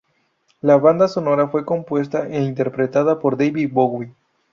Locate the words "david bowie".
3.37-4.15